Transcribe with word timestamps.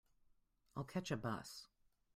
I'll 0.75 0.83
catch 0.83 1.11
a 1.11 1.15
bus. 1.15 1.67